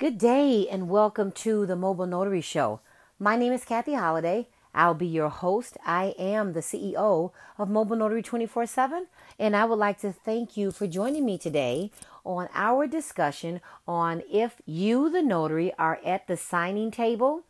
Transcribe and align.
Good 0.00 0.16
day 0.16 0.66
and 0.66 0.88
welcome 0.88 1.30
to 1.32 1.66
the 1.66 1.76
Mobile 1.76 2.06
Notary 2.06 2.40
Show. 2.40 2.80
My 3.18 3.36
name 3.36 3.52
is 3.52 3.66
Kathy 3.66 3.92
Holiday. 3.92 4.48
I'll 4.74 4.94
be 4.94 5.06
your 5.06 5.28
host. 5.28 5.76
I 5.84 6.14
am 6.18 6.54
the 6.54 6.60
CEO 6.60 7.32
of 7.58 7.68
Mobile 7.68 7.96
Notary 7.96 8.22
24 8.22 8.64
7, 8.64 9.08
and 9.38 9.54
I 9.54 9.66
would 9.66 9.78
like 9.78 10.00
to 10.00 10.10
thank 10.10 10.56
you 10.56 10.70
for 10.70 10.86
joining 10.86 11.26
me 11.26 11.36
today 11.36 11.90
on 12.24 12.48
our 12.54 12.86
discussion 12.86 13.60
on 13.86 14.22
if 14.32 14.62
you, 14.64 15.10
the 15.10 15.20
notary, 15.20 15.70
are 15.78 16.00
at 16.02 16.26
the 16.28 16.36
signing 16.38 16.90
table 16.90 17.42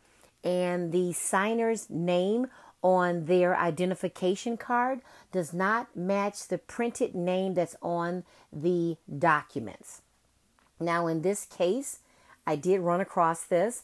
and 0.43 0.91
the 0.91 1.13
signer's 1.13 1.89
name 1.89 2.47
on 2.83 3.27
their 3.27 3.55
identification 3.55 4.57
card 4.57 4.99
does 5.31 5.53
not 5.53 5.95
match 5.95 6.49
the 6.49 6.57
printed 6.57 7.15
name 7.15 7.53
that's 7.53 7.77
on 7.81 8.25
the 8.51 8.97
documents. 9.07 10.01
Now, 10.81 11.07
in 11.07 11.21
this 11.21 11.45
case, 11.45 11.99
I 12.45 12.55
did 12.55 12.79
run 12.81 13.01
across 13.01 13.43
this. 13.43 13.83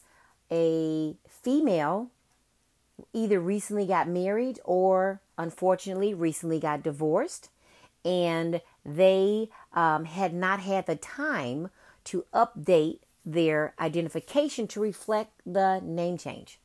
A 0.50 1.16
female 1.28 2.10
either 3.12 3.40
recently 3.40 3.86
got 3.86 4.08
married 4.08 4.58
or 4.64 5.20
unfortunately 5.36 6.14
recently 6.14 6.58
got 6.58 6.82
divorced, 6.82 7.50
and 8.04 8.60
they 8.84 9.48
um, 9.72 10.04
had 10.04 10.34
not 10.34 10.60
had 10.60 10.86
the 10.86 10.96
time 10.96 11.70
to 12.04 12.24
update 12.34 13.00
their 13.24 13.74
identification 13.78 14.66
to 14.66 14.80
reflect 14.80 15.32
the 15.44 15.80
name 15.84 16.16
change. 16.16 16.58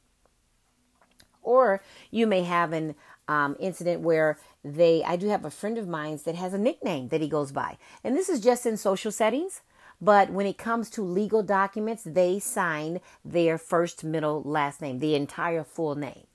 Or 1.41 1.83
you 2.09 2.25
may 2.25 2.43
have 2.43 2.71
an 2.71 2.95
um, 3.27 3.57
incident 3.59 4.01
where 4.01 4.39
they, 4.63 5.03
I 5.03 5.17
do 5.17 5.27
have 5.27 5.43
a 5.43 5.51
friend 5.51 5.77
of 5.77 5.87
mine 5.87 6.19
that 6.23 6.35
has 6.35 6.53
a 6.53 6.57
nickname 6.57 7.09
that 7.09 7.21
he 7.21 7.27
goes 7.27 7.51
by. 7.51 7.77
And 8.03 8.15
this 8.15 8.29
is 8.29 8.39
just 8.39 8.65
in 8.65 8.77
social 8.77 9.11
settings. 9.11 9.61
But 10.03 10.31
when 10.31 10.45
it 10.45 10.57
comes 10.57 10.89
to 10.91 11.01
legal 11.01 11.43
documents, 11.43 12.03
they 12.03 12.37
sign 12.37 12.99
their 13.23 13.57
first, 13.57 14.03
middle, 14.03 14.41
last 14.43 14.81
name, 14.81 14.99
the 14.99 15.15
entire 15.15 15.63
full 15.63 15.95
name. 15.95 16.27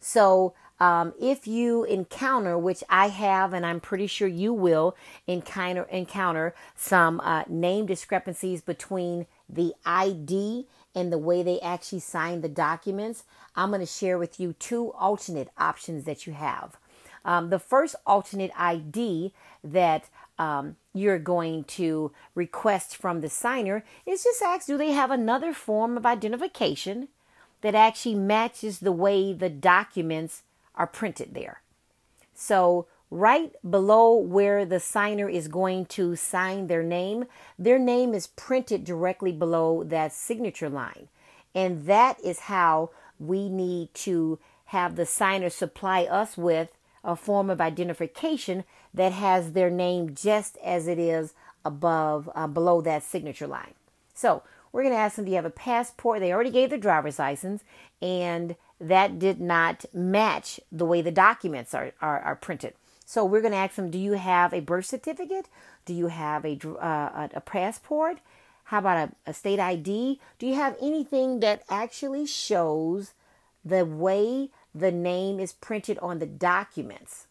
So 0.00 0.54
um, 0.80 1.12
if 1.20 1.46
you 1.46 1.84
encounter, 1.84 2.56
which 2.56 2.82
I 2.88 3.08
have, 3.08 3.52
and 3.52 3.66
I'm 3.66 3.80
pretty 3.80 4.06
sure 4.06 4.26
you 4.26 4.54
will 4.54 4.96
encounter 5.26 5.82
encounter 5.84 6.54
some 6.74 7.20
uh, 7.20 7.44
name 7.48 7.84
discrepancies 7.84 8.62
between 8.62 9.26
the 9.46 9.74
ID 9.84 10.66
and 10.94 11.12
the 11.12 11.18
way 11.18 11.42
they 11.42 11.60
actually 11.60 12.00
sign 12.00 12.40
the 12.40 12.48
documents, 12.48 13.24
I'm 13.54 13.68
going 13.68 13.80
to 13.80 13.86
share 13.86 14.16
with 14.16 14.40
you 14.40 14.54
two 14.54 14.92
alternate 14.94 15.50
options 15.58 16.04
that 16.04 16.26
you 16.26 16.32
have. 16.32 16.78
Um, 17.26 17.50
the 17.50 17.58
first 17.58 17.94
alternate 18.06 18.52
ID 18.56 19.34
that 19.62 20.08
um, 20.42 20.74
you're 20.92 21.20
going 21.20 21.62
to 21.62 22.10
request 22.34 22.96
from 22.96 23.20
the 23.20 23.30
signer 23.30 23.84
is 24.04 24.24
just 24.24 24.42
ask 24.42 24.66
do 24.66 24.76
they 24.76 24.90
have 24.90 25.12
another 25.12 25.52
form 25.52 25.96
of 25.96 26.04
identification 26.04 27.06
that 27.60 27.76
actually 27.76 28.16
matches 28.16 28.80
the 28.80 28.90
way 28.90 29.32
the 29.32 29.48
documents 29.48 30.42
are 30.74 30.88
printed 30.88 31.32
there. 31.32 31.62
So, 32.34 32.88
right 33.08 33.52
below 33.68 34.16
where 34.16 34.64
the 34.64 34.80
signer 34.80 35.28
is 35.28 35.46
going 35.46 35.86
to 35.86 36.16
sign 36.16 36.66
their 36.66 36.82
name, 36.82 37.26
their 37.56 37.78
name 37.78 38.12
is 38.12 38.26
printed 38.26 38.84
directly 38.84 39.30
below 39.30 39.84
that 39.84 40.12
signature 40.12 40.70
line. 40.70 41.08
And 41.54 41.84
that 41.84 42.18
is 42.24 42.40
how 42.40 42.90
we 43.20 43.48
need 43.48 43.94
to 43.94 44.40
have 44.66 44.96
the 44.96 45.06
signer 45.06 45.50
supply 45.50 46.02
us 46.02 46.36
with 46.36 46.70
a 47.04 47.16
form 47.16 47.50
of 47.50 47.60
identification 47.60 48.64
that 48.94 49.12
has 49.12 49.52
their 49.52 49.70
name 49.70 50.14
just 50.14 50.56
as 50.64 50.86
it 50.86 50.98
is 50.98 51.34
above, 51.64 52.30
uh, 52.34 52.46
below 52.46 52.80
that 52.80 53.02
signature 53.02 53.46
line. 53.46 53.74
So 54.14 54.42
we're 54.72 54.82
going 54.82 54.94
to 54.94 55.00
ask 55.00 55.16
them, 55.16 55.24
do 55.24 55.30
you 55.30 55.36
have 55.36 55.44
a 55.44 55.50
passport? 55.50 56.20
They 56.20 56.32
already 56.32 56.50
gave 56.50 56.70
their 56.70 56.78
driver's 56.78 57.18
license, 57.18 57.62
and 58.00 58.56
that 58.80 59.18
did 59.18 59.40
not 59.40 59.84
match 59.92 60.60
the 60.70 60.86
way 60.86 61.02
the 61.02 61.10
documents 61.10 61.74
are, 61.74 61.92
are, 62.00 62.20
are 62.20 62.36
printed. 62.36 62.74
So 63.04 63.24
we're 63.24 63.40
going 63.40 63.52
to 63.52 63.58
ask 63.58 63.74
them, 63.74 63.90
do 63.90 63.98
you 63.98 64.12
have 64.12 64.52
a 64.52 64.60
birth 64.60 64.86
certificate? 64.86 65.46
Do 65.84 65.92
you 65.92 66.06
have 66.06 66.44
a, 66.44 66.58
uh, 66.80 67.28
a 67.34 67.40
passport? 67.40 68.18
How 68.64 68.78
about 68.78 69.08
a, 69.26 69.30
a 69.30 69.34
state 69.34 69.60
ID? 69.60 70.18
Do 70.38 70.46
you 70.46 70.54
have 70.54 70.76
anything 70.80 71.40
that 71.40 71.62
actually 71.68 72.26
shows 72.26 73.12
the 73.64 73.84
way 73.84 74.50
the 74.74 74.92
name 74.92 75.38
is 75.38 75.52
printed 75.52 75.98
on 75.98 76.18
the 76.18 76.26
documents? 76.26 77.26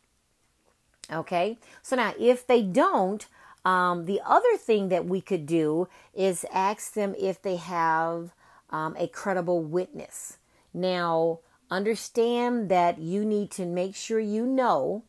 Okay, 1.12 1.58
so 1.82 1.96
now 1.96 2.14
if 2.20 2.46
they 2.46 2.62
don't, 2.62 3.26
um, 3.66 4.06
the 4.06 4.22
other 4.26 4.58
thing 4.58 4.90
that 4.90 5.06
we 5.06 5.22
could 5.22 5.46
do 5.46 5.88
is 6.14 6.46
ask 6.54 6.94
them 6.94 7.16
if 7.20 7.42
they 7.42 7.58
have 7.58 8.32
um, 8.70 8.96
a 8.98 9.08
credible 9.08 9.62
witness. 9.62 10.38
Now, 10.74 11.40
understand 11.70 12.70
that 12.70 13.00
you 13.00 13.26
need 13.26 13.52
to 13.52 13.66
make 13.66 13.96
sure 13.96 14.20
you 14.20 14.46
know 14.46 15.04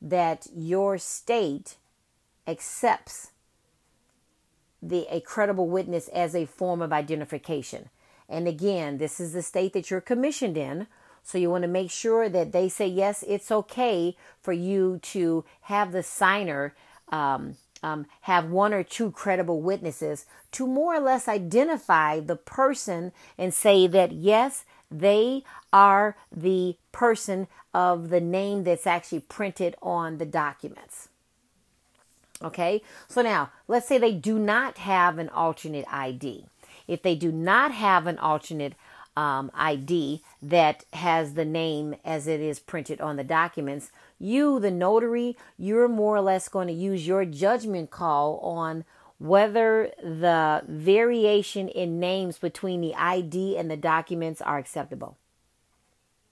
that 0.00 0.46
your 0.54 0.98
state 0.98 1.76
accepts 2.46 3.30
the 4.82 5.06
a 5.10 5.20
credible 5.20 5.68
witness 5.68 6.08
as 6.08 6.34
a 6.34 6.44
form 6.44 6.82
of 6.82 6.92
identification. 6.92 7.88
And 8.28 8.48
again, 8.48 8.98
this 8.98 9.20
is 9.20 9.32
the 9.32 9.42
state 9.42 9.72
that 9.74 9.90
you're 9.90 10.00
commissioned 10.00 10.56
in. 10.56 10.88
So 11.22 11.38
you 11.38 11.50
want 11.50 11.62
to 11.62 11.68
make 11.68 11.90
sure 11.90 12.28
that 12.28 12.52
they 12.52 12.68
say 12.68 12.86
yes, 12.86 13.24
it's 13.26 13.50
okay 13.50 14.16
for 14.40 14.52
you 14.52 14.98
to 15.02 15.44
have 15.62 15.92
the 15.92 16.02
signer 16.02 16.74
um, 17.10 17.56
um, 17.82 18.06
have 18.22 18.50
one 18.50 18.72
or 18.72 18.82
two 18.82 19.10
credible 19.10 19.60
witnesses 19.60 20.26
to 20.52 20.66
more 20.66 20.94
or 20.94 21.00
less 21.00 21.28
identify 21.28 22.20
the 22.20 22.36
person 22.36 23.12
and 23.36 23.52
say 23.52 23.86
that 23.86 24.12
yes, 24.12 24.64
they 24.90 25.42
are 25.72 26.16
the 26.30 26.76
person 26.92 27.48
of 27.74 28.10
the 28.10 28.20
name 28.20 28.64
that's 28.64 28.86
actually 28.86 29.20
printed 29.20 29.74
on 29.82 30.18
the 30.18 30.26
documents. 30.26 31.08
Okay, 32.42 32.82
so 33.08 33.22
now 33.22 33.50
let's 33.68 33.86
say 33.86 33.98
they 33.98 34.14
do 34.14 34.38
not 34.38 34.78
have 34.78 35.18
an 35.18 35.28
alternate 35.28 35.86
ID. 35.90 36.46
If 36.88 37.02
they 37.02 37.14
do 37.14 37.30
not 37.30 37.72
have 37.72 38.06
an 38.06 38.18
alternate 38.18 38.74
um, 39.16 39.50
ID 39.54 40.22
that 40.42 40.84
has 40.92 41.34
the 41.34 41.44
name 41.44 41.94
as 42.04 42.26
it 42.26 42.40
is 42.40 42.58
printed 42.58 43.00
on 43.00 43.16
the 43.16 43.24
documents, 43.24 43.92
you, 44.18 44.58
the 44.58 44.70
notary, 44.70 45.36
you're 45.56 45.88
more 45.88 46.16
or 46.16 46.20
less 46.20 46.48
going 46.48 46.66
to 46.66 46.74
use 46.74 47.06
your 47.06 47.24
judgment 47.24 47.90
call 47.90 48.38
on 48.38 48.84
whether 49.18 49.92
the 50.02 50.64
variation 50.66 51.68
in 51.68 52.00
names 52.00 52.38
between 52.38 52.80
the 52.80 52.94
ID 52.96 53.56
and 53.56 53.70
the 53.70 53.76
documents 53.76 54.42
are 54.42 54.58
acceptable. 54.58 55.16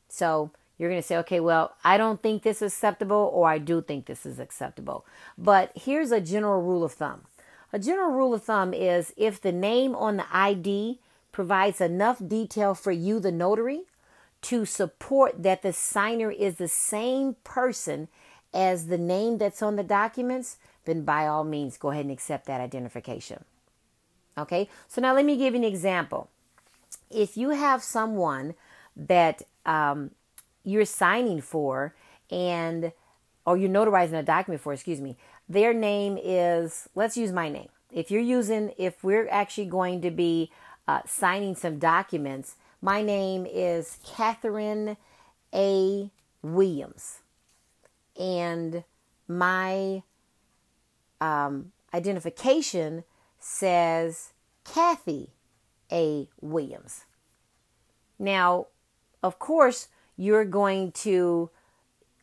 So 0.08 0.50
you're 0.76 0.90
going 0.90 1.00
to 1.00 1.06
say, 1.06 1.18
okay, 1.18 1.38
well, 1.38 1.74
I 1.84 1.96
don't 1.96 2.20
think 2.20 2.42
this 2.42 2.62
is 2.62 2.72
acceptable, 2.72 3.30
or 3.32 3.48
I 3.48 3.58
do 3.58 3.80
think 3.80 4.06
this 4.06 4.26
is 4.26 4.40
acceptable. 4.40 5.06
But 5.38 5.70
here's 5.76 6.10
a 6.10 6.20
general 6.20 6.62
rule 6.62 6.82
of 6.82 6.92
thumb. 6.92 7.26
A 7.72 7.78
general 7.78 8.10
rule 8.10 8.34
of 8.34 8.42
thumb 8.42 8.74
is 8.74 9.12
if 9.16 9.40
the 9.40 9.52
name 9.52 9.94
on 9.94 10.16
the 10.16 10.26
ID 10.32 10.98
provides 11.30 11.80
enough 11.80 12.20
detail 12.26 12.74
for 12.74 12.90
you, 12.90 13.20
the 13.20 13.30
notary, 13.30 13.82
to 14.42 14.64
support 14.64 15.42
that 15.42 15.62
the 15.62 15.72
signer 15.72 16.30
is 16.30 16.56
the 16.56 16.68
same 16.68 17.36
person 17.44 18.08
as 18.52 18.86
the 18.86 18.98
name 18.98 19.38
that's 19.38 19.62
on 19.62 19.76
the 19.76 19.82
documents, 19.82 20.56
then 20.84 21.04
by 21.04 21.26
all 21.26 21.44
means 21.44 21.76
go 21.76 21.90
ahead 21.90 22.04
and 22.04 22.12
accept 22.12 22.46
that 22.46 22.60
identification. 22.60 23.44
Okay, 24.38 24.68
so 24.88 25.00
now 25.00 25.14
let 25.14 25.24
me 25.24 25.36
give 25.36 25.54
you 25.54 25.60
an 25.60 25.64
example. 25.64 26.28
If 27.10 27.36
you 27.36 27.50
have 27.50 27.82
someone 27.82 28.54
that 28.96 29.42
um, 29.66 30.12
you're 30.64 30.84
signing 30.84 31.40
for 31.40 31.94
and 32.30 32.92
or 33.46 33.56
you're 33.56 33.70
notarizing 33.70 34.18
a 34.18 34.22
document 34.22 34.60
for, 34.60 34.72
excuse 34.72 35.00
me, 35.00 35.16
their 35.48 35.72
name 35.74 36.18
is, 36.22 36.88
let's 36.94 37.16
use 37.16 37.32
my 37.32 37.48
name. 37.48 37.68
If 37.90 38.10
you're 38.10 38.20
using, 38.20 38.72
if 38.78 39.02
we're 39.02 39.28
actually 39.28 39.66
going 39.66 40.00
to 40.02 40.10
be 40.10 40.52
uh, 40.86 41.00
signing 41.06 41.56
some 41.56 41.78
documents 41.78 42.54
my 42.82 43.02
name 43.02 43.46
is 43.46 43.98
Catherine 44.04 44.96
A. 45.54 46.10
Williams, 46.42 47.18
and 48.18 48.84
my 49.28 50.02
um, 51.20 51.72
identification 51.92 53.04
says 53.38 54.32
Kathy 54.64 55.30
A. 55.92 56.28
Williams. 56.40 57.04
Now, 58.18 58.66
of 59.22 59.38
course, 59.38 59.88
you're 60.16 60.44
going 60.44 60.92
to 60.92 61.50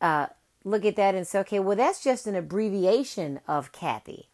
uh, 0.01 0.27
look 0.63 0.85
at 0.85 0.95
that 0.95 1.15
and 1.15 1.25
say, 1.27 1.39
okay, 1.39 1.59
well, 1.59 1.75
that's 1.75 2.03
just 2.03 2.27
an 2.27 2.35
abbreviation 2.35 3.39
of 3.47 3.71
Kathy. 3.71 4.29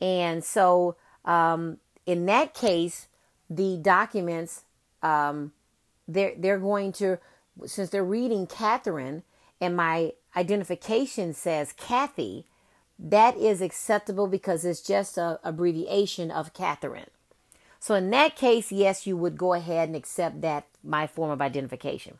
And 0.00 0.44
so, 0.44 0.96
um, 1.24 1.78
in 2.04 2.26
that 2.26 2.54
case, 2.54 3.08
the 3.48 3.78
documents 3.80 4.64
um, 5.06 5.52
they're 6.08 6.34
they're 6.36 6.58
going 6.58 6.92
to 6.92 7.18
since 7.66 7.90
they're 7.90 8.04
reading 8.04 8.46
Catherine 8.46 9.22
and 9.60 9.76
my 9.76 10.12
identification 10.36 11.32
says 11.32 11.72
Kathy, 11.72 12.46
that 12.98 13.36
is 13.36 13.60
acceptable 13.60 14.26
because 14.26 14.64
it's 14.64 14.82
just 14.82 15.16
a 15.16 15.38
abbreviation 15.42 16.30
of 16.30 16.52
Catherine. 16.52 17.10
So 17.78 17.94
in 17.94 18.10
that 18.10 18.36
case, 18.36 18.72
yes, 18.72 19.06
you 19.06 19.16
would 19.16 19.36
go 19.36 19.54
ahead 19.54 19.88
and 19.88 19.96
accept 19.96 20.40
that 20.42 20.66
my 20.82 21.06
form 21.06 21.30
of 21.30 21.40
identification. 21.40 22.18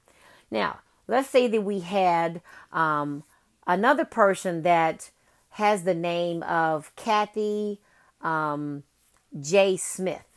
Now, 0.50 0.81
let's 1.09 1.29
say 1.29 1.49
that 1.49 1.62
we 1.62 1.81
had 1.81 2.41
um, 2.73 3.25
another 3.67 4.05
person 4.05 4.62
that 4.62 5.11
has 5.50 5.82
the 5.82 5.94
name 5.94 6.43
of 6.43 6.94
Kathy 6.97 7.81
um, 8.23 8.85
J. 9.39 9.77
Smith. 9.77 10.36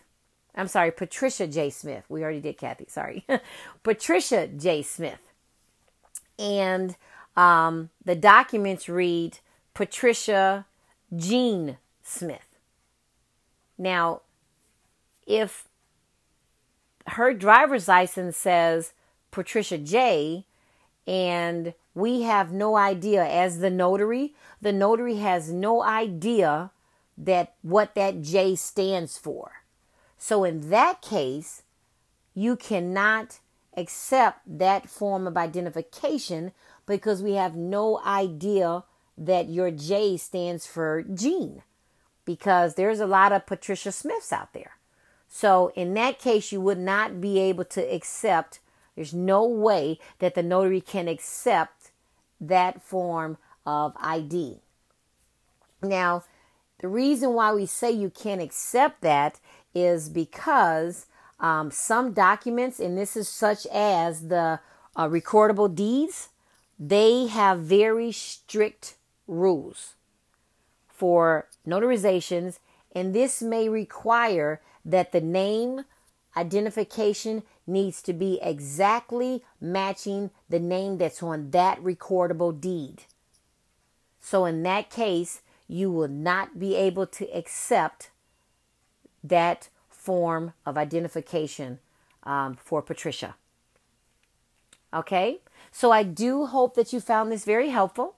I'm 0.60 0.68
sorry, 0.68 0.92
Patricia 0.92 1.48
J. 1.48 1.70
Smith. 1.70 2.04
We 2.10 2.22
already 2.22 2.42
did 2.42 2.58
Kathy, 2.58 2.86
sorry. 2.90 3.26
Patricia 3.84 4.48
J. 4.48 4.82
Smith. 4.82 5.22
And 6.38 6.98
um, 7.38 7.90
the 8.04 8.16
documents 8.16 8.90
read 8.90 9.40
Patricia 9.74 10.66
Jean 11.16 11.78
Smith. 12.04 12.58
Now, 13.78 14.22
if 15.26 15.70
her 17.08 17.34
driver's 17.34 17.88
license 17.88 18.36
says 18.36 18.92
Patricia 19.32 19.78
J, 19.78 20.46
and 21.08 21.74
we 21.96 22.24
have 22.24 22.52
no 22.52 22.76
idea 22.76 23.26
as 23.26 23.60
the 23.60 23.70
notary, 23.70 24.36
the 24.62 24.74
notary 24.74 25.16
has 25.16 25.52
no 25.52 25.82
idea 25.82 26.72
that 27.18 27.54
what 27.62 27.96
that 27.96 28.22
J 28.22 28.56
stands 28.56 29.18
for. 29.18 29.59
So 30.20 30.44
in 30.44 30.70
that 30.70 31.02
case, 31.02 31.64
you 32.36 32.56
cannot 32.56 33.40
accept 33.76 34.42
that 34.60 34.90
form 34.90 35.26
of 35.26 35.38
identification 35.38 36.52
because 36.86 37.24
we 37.24 37.34
have 37.34 37.56
no 37.56 38.02
idea 38.06 38.84
that 39.18 39.50
your 39.50 39.72
J 39.72 40.18
stands 40.18 40.68
for 40.68 41.04
Jean 41.04 41.64
because 42.26 42.76
there's 42.76 43.00
a 43.00 43.08
lot 43.08 43.32
of 43.32 43.48
Patricia 43.48 43.92
Smiths 43.92 44.34
out 44.34 44.54
there. 44.54 44.78
So 45.30 45.72
in 45.76 45.94
that 45.94 46.20
case, 46.20 46.52
you 46.52 46.60
would 46.62 46.80
not 46.80 47.22
be 47.22 47.40
able 47.40 47.66
to 47.66 47.82
accept, 47.82 48.60
there's 48.96 49.14
no 49.14 49.46
way 49.46 50.00
that 50.20 50.36
the 50.36 50.44
notary 50.44 50.82
can 50.82 51.08
accept 51.08 51.92
that 52.42 52.82
form 52.82 53.38
of 53.66 53.94
ID. 54.00 54.60
Now, 55.82 56.24
the 56.80 56.88
reason 56.88 57.34
why 57.34 57.54
we 57.54 57.66
say 57.66 57.92
you 57.92 58.10
can't 58.10 58.42
accept 58.42 59.02
that 59.02 59.40
is 59.80 60.10
because 60.10 61.06
um, 61.40 61.72
some 61.72 62.14
documents, 62.14 62.80
and 62.80 62.98
this 62.98 63.16
is 63.16 63.30
such 63.30 63.66
as 63.68 64.28
the 64.28 64.60
uh, 64.96 65.08
recordable 65.08 65.74
deeds, 65.74 66.30
they 66.78 67.28
have 67.28 67.60
very 67.60 68.12
strict 68.12 68.96
rules 69.28 69.96
for 70.88 71.48
notarizations, 71.68 72.60
and 72.94 73.14
this 73.14 73.42
may 73.42 73.70
require 73.70 74.62
that 74.84 75.12
the 75.12 75.22
name 75.22 75.86
identification 76.36 77.44
needs 77.68 78.02
to 78.02 78.14
be 78.14 78.40
exactly 78.42 79.44
matching 79.62 80.32
the 80.50 80.60
name 80.60 80.98
that's 80.98 81.22
on 81.24 81.52
that 81.52 81.82
recordable 81.82 82.60
deed. 82.60 83.04
So, 84.20 84.46
in 84.46 84.64
that 84.64 84.90
case, 84.90 85.42
you 85.68 85.92
will 85.92 86.10
not 86.10 86.60
be 86.60 86.76
able 86.76 87.06
to 87.08 87.26
accept 87.32 88.10
that 89.24 89.70
form 89.90 90.54
of 90.66 90.78
identification 90.78 91.80
um, 92.24 92.56
for 92.56 92.82
Patricia. 92.82 93.36
Okay, 94.94 95.40
so 95.72 95.92
I 95.92 96.04
do 96.04 96.48
hope 96.48 96.76
that 96.76 96.92
you 96.94 97.00
found 97.00 97.32
this 97.32 97.46
very 97.46 97.70
helpful. 97.70 98.16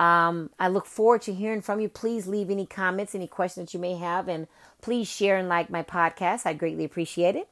Um, 0.00 0.50
I 0.58 0.68
look 0.68 0.86
forward 0.86 1.22
to 1.22 1.34
hearing 1.34 1.60
from 1.60 1.78
you. 1.78 1.88
Please 1.88 2.26
leave 2.26 2.50
any 2.50 2.66
comments, 2.66 3.14
any 3.14 3.26
questions 3.26 3.66
that 3.66 3.74
you 3.74 3.80
may 3.80 3.96
have, 3.96 4.28
and 4.28 4.48
please 4.80 5.06
share 5.08 5.36
and 5.36 5.48
like 5.48 5.68
my 5.68 5.82
podcast. 5.82 6.46
I 6.46 6.54
greatly 6.54 6.84
appreciate 6.84 7.36
it. 7.36 7.48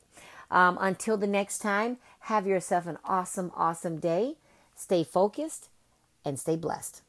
Um, 0.50 0.78
until 0.80 1.18
the 1.18 1.26
next 1.26 1.58
time, 1.58 1.98
have 2.20 2.46
yourself 2.46 2.86
an 2.86 2.98
awesome, 3.04 3.52
awesome 3.54 3.98
day. 3.98 4.36
Stay 4.74 5.04
focused 5.04 5.68
and 6.24 6.40
stay 6.40 6.56
blessed. 6.56 7.02